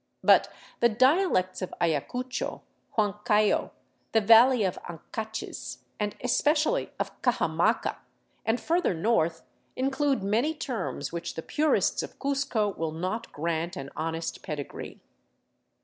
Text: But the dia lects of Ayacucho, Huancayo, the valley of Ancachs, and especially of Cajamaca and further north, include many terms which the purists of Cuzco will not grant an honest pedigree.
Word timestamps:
But 0.23 0.51
the 0.79 0.89
dia 0.89 1.29
lects 1.29 1.61
of 1.61 1.75
Ayacucho, 1.79 2.61
Huancayo, 2.97 3.69
the 4.13 4.21
valley 4.21 4.63
of 4.63 4.79
Ancachs, 4.89 5.83
and 5.99 6.15
especially 6.23 6.91
of 6.99 7.21
Cajamaca 7.21 7.97
and 8.43 8.59
further 8.59 8.95
north, 8.95 9.43
include 9.75 10.23
many 10.23 10.55
terms 10.55 11.11
which 11.11 11.35
the 11.35 11.43
purists 11.43 12.01
of 12.01 12.17
Cuzco 12.17 12.75
will 12.75 12.91
not 12.93 13.31
grant 13.31 13.75
an 13.75 13.91
honest 13.95 14.41
pedigree. 14.41 14.99